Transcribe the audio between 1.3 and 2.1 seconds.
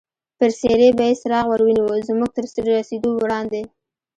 ور ونیو،